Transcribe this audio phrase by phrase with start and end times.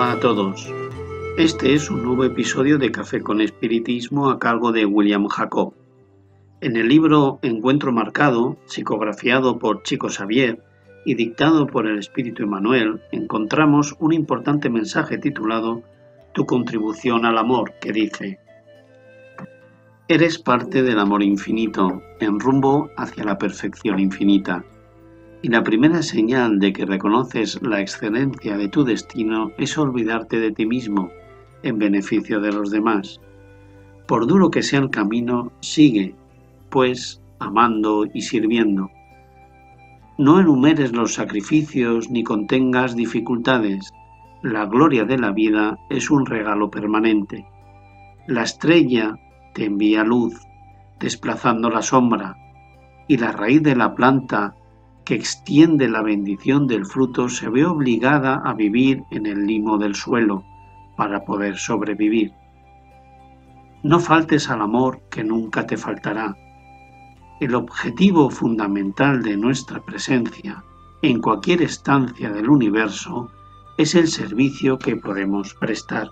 [0.00, 0.72] Hola a todos.
[1.38, 5.74] Este es un nuevo episodio de Café con Espiritismo a cargo de William Jacob.
[6.60, 10.62] En el libro Encuentro Marcado, psicografiado por Chico Xavier
[11.04, 15.82] y dictado por el Espíritu Emanuel, encontramos un importante mensaje titulado
[16.32, 18.38] Tu contribución al amor, que dice,
[20.06, 24.64] Eres parte del amor infinito, en rumbo hacia la perfección infinita.
[25.40, 30.50] Y la primera señal de que reconoces la excelencia de tu destino es olvidarte de
[30.50, 31.10] ti mismo
[31.62, 33.20] en beneficio de los demás.
[34.06, 36.14] Por duro que sea el camino, sigue,
[36.70, 38.90] pues, amando y sirviendo.
[40.18, 43.92] No enumeres los sacrificios ni contengas dificultades.
[44.42, 47.46] La gloria de la vida es un regalo permanente.
[48.26, 49.16] La estrella
[49.54, 50.34] te envía luz,
[50.98, 52.36] desplazando la sombra,
[53.06, 54.54] y la raíz de la planta
[55.08, 59.94] que extiende la bendición del fruto se ve obligada a vivir en el limo del
[59.94, 60.44] suelo
[60.98, 62.34] para poder sobrevivir.
[63.82, 66.36] No faltes al amor que nunca te faltará.
[67.40, 70.62] El objetivo fundamental de nuestra presencia
[71.00, 73.30] en cualquier estancia del universo
[73.78, 76.10] es el servicio que podemos prestar.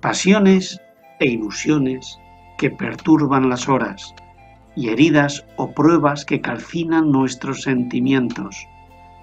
[0.00, 0.80] Pasiones
[1.20, 2.18] e ilusiones
[2.58, 4.12] que perturban las horas,
[4.76, 8.56] y heridas o pruebas que calcinan nuestros sentimientos.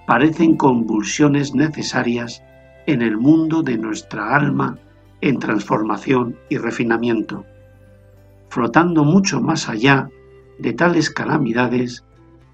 [0.06, 2.44] Parecen convulsiones necesarias
[2.86, 4.78] en el mundo de nuestra alma
[5.22, 7.46] en transformación y refinamiento,
[8.50, 10.10] flotando mucho más allá
[10.60, 12.04] de tales calamidades,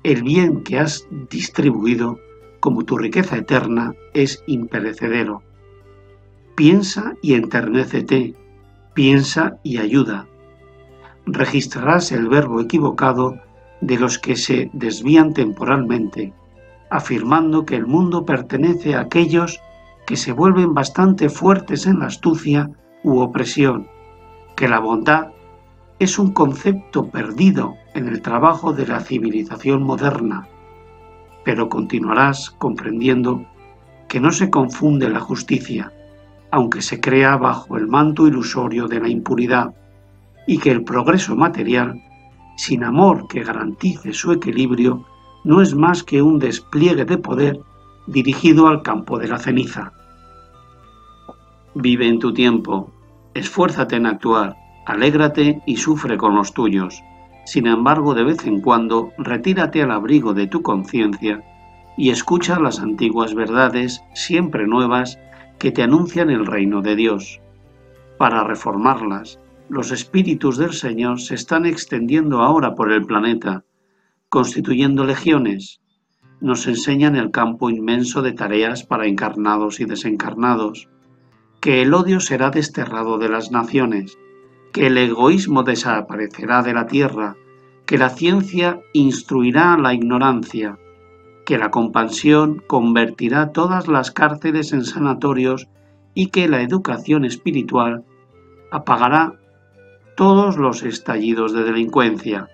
[0.03, 2.19] el bien que has distribuido
[2.59, 5.43] como tu riqueza eterna es imperecedero.
[6.55, 8.35] Piensa y enternécete,
[8.93, 10.27] piensa y ayuda,
[11.25, 13.39] registrarás el verbo equivocado
[13.81, 16.33] de los que se desvían temporalmente,
[16.89, 19.59] afirmando que el mundo pertenece a aquellos
[20.05, 22.69] que se vuelven bastante fuertes en la astucia
[23.03, 23.87] u opresión,
[24.55, 25.27] que la bondad
[25.99, 30.47] es un concepto perdido en el trabajo de la civilización moderna,
[31.45, 33.45] pero continuarás comprendiendo
[34.07, 35.91] que no se confunde la justicia,
[36.51, 39.73] aunque se crea bajo el manto ilusorio de la impunidad,
[40.47, 42.01] y que el progreso material,
[42.57, 45.05] sin amor que garantice su equilibrio,
[45.43, 47.59] no es más que un despliegue de poder
[48.07, 49.93] dirigido al campo de la ceniza.
[51.75, 52.91] Vive en tu tiempo,
[53.33, 54.55] esfuérzate en actuar,
[54.85, 57.01] alégrate y sufre con los tuyos.
[57.45, 61.43] Sin embargo, de vez en cuando, retírate al abrigo de tu conciencia
[61.97, 65.19] y escucha las antiguas verdades, siempre nuevas,
[65.59, 67.39] que te anuncian el reino de Dios.
[68.17, 73.63] Para reformarlas, los espíritus del Señor se están extendiendo ahora por el planeta,
[74.29, 75.81] constituyendo legiones.
[76.41, 80.89] Nos enseñan el campo inmenso de tareas para encarnados y desencarnados,
[81.61, 84.17] que el odio será desterrado de las naciones,
[84.73, 87.37] que el egoísmo desaparecerá de la tierra,
[87.85, 90.77] que la ciencia instruirá la ignorancia,
[91.45, 95.69] que la compasión convertirá todas las cárceles en sanatorios
[96.13, 98.03] y que la educación espiritual
[98.71, 99.39] apagará
[100.15, 102.49] todos los estallidos de delincuencia.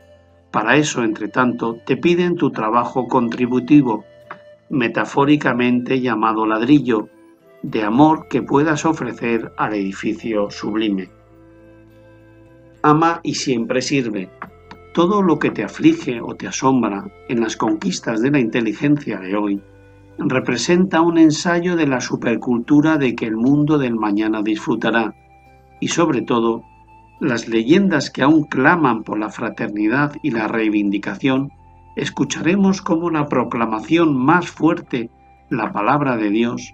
[0.52, 4.06] Para eso, entre tanto, te piden tu trabajo contributivo,
[4.70, 7.10] metafóricamente llamado ladrillo,
[7.62, 11.10] de amor que puedas ofrecer al edificio sublime.
[12.82, 14.30] Ama y siempre sirve.
[14.94, 19.36] Todo lo que te aflige o te asombra en las conquistas de la inteligencia de
[19.36, 19.62] hoy
[20.18, 25.14] representa un ensayo de la supercultura de que el mundo del mañana disfrutará
[25.80, 26.64] y sobre todo
[27.20, 31.52] las leyendas que aún claman por la fraternidad y la reivindicación,
[31.96, 35.10] escucharemos como la proclamación más fuerte,
[35.50, 36.74] la palabra de Dios,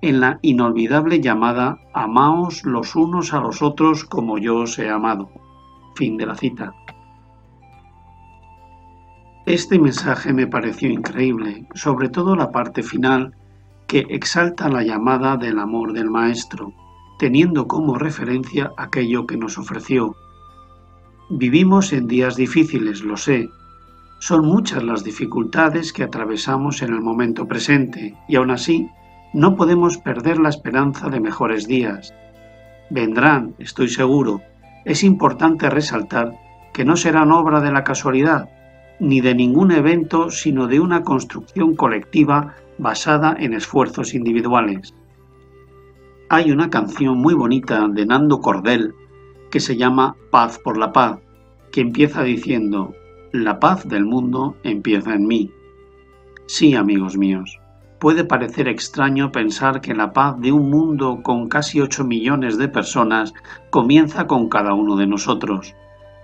[0.00, 5.30] en la inolvidable llamada Amaos los unos a los otros como yo os he amado.
[5.94, 6.74] Fin de la cita.
[9.44, 13.34] Este mensaje me pareció increíble, sobre todo la parte final
[13.86, 16.72] que exalta la llamada del amor del Maestro,
[17.22, 20.16] teniendo como referencia aquello que nos ofreció.
[21.30, 23.48] Vivimos en días difíciles, lo sé.
[24.18, 28.88] Son muchas las dificultades que atravesamos en el momento presente y aún así
[29.32, 32.12] no podemos perder la esperanza de mejores días.
[32.90, 34.40] Vendrán, estoy seguro.
[34.84, 36.32] Es importante resaltar
[36.72, 38.48] que no serán obra de la casualidad,
[38.98, 44.92] ni de ningún evento, sino de una construcción colectiva basada en esfuerzos individuales.
[46.34, 48.94] Hay una canción muy bonita de Nando Cordel
[49.50, 51.18] que se llama Paz por la Paz,
[51.70, 52.94] que empieza diciendo,
[53.32, 55.50] la paz del mundo empieza en mí.
[56.46, 57.60] Sí, amigos míos,
[57.98, 62.68] Puede parecer extraño pensar que la paz de un mundo con casi 8 millones de
[62.68, 63.34] personas
[63.68, 65.74] comienza con cada uno de nosotros.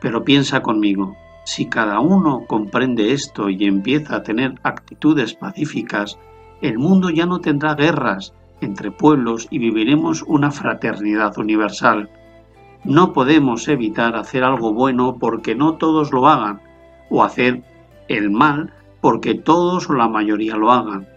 [0.00, 6.19] Pero piensa conmigo, si cada uno comprende esto y empieza a tener actitudes pacíficas,
[6.62, 12.10] el mundo ya no tendrá guerras entre pueblos y viviremos una fraternidad universal.
[12.84, 16.60] No podemos evitar hacer algo bueno porque no todos lo hagan,
[17.10, 17.62] o hacer
[18.08, 21.08] el mal porque todos o la mayoría lo hagan.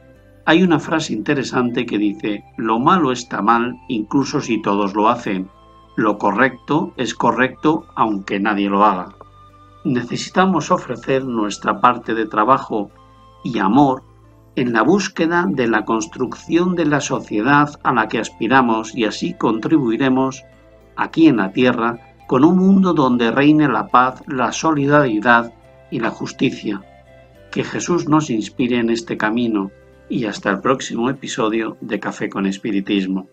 [0.45, 5.49] Hay una frase interesante que dice, lo malo está mal incluso si todos lo hacen.
[5.95, 9.15] Lo correcto es correcto aunque nadie lo haga.
[9.83, 12.91] Necesitamos ofrecer nuestra parte de trabajo
[13.43, 14.03] y amor
[14.55, 19.33] en la búsqueda de la construcción de la sociedad a la que aspiramos y así
[19.33, 20.43] contribuiremos
[20.95, 25.53] aquí en la tierra con un mundo donde reine la paz, la solidaridad
[25.89, 26.81] y la justicia.
[27.51, 29.71] Que Jesús nos inspire en este camino
[30.09, 33.27] y hasta el próximo episodio de Café con Espiritismo.